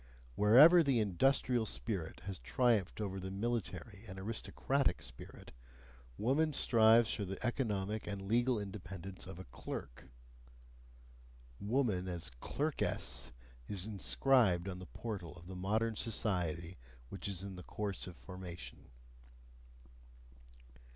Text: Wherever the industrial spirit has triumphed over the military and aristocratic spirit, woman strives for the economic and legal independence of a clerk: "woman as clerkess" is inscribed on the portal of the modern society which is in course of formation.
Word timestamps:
Wherever 0.33 0.81
the 0.81 0.99
industrial 0.99 1.67
spirit 1.67 2.21
has 2.21 2.39
triumphed 2.39 2.99
over 2.99 3.19
the 3.19 3.29
military 3.29 4.03
and 4.07 4.17
aristocratic 4.17 4.99
spirit, 5.03 5.51
woman 6.17 6.53
strives 6.53 7.13
for 7.13 7.23
the 7.23 7.37
economic 7.45 8.07
and 8.07 8.23
legal 8.27 8.57
independence 8.59 9.27
of 9.27 9.37
a 9.37 9.43
clerk: 9.43 10.07
"woman 11.59 12.07
as 12.07 12.31
clerkess" 12.41 13.31
is 13.67 13.85
inscribed 13.85 14.67
on 14.67 14.79
the 14.79 14.87
portal 14.87 15.35
of 15.37 15.45
the 15.45 15.55
modern 15.55 15.95
society 15.95 16.79
which 17.09 17.27
is 17.27 17.43
in 17.43 17.55
course 17.61 18.07
of 18.07 18.17
formation. 18.17 18.89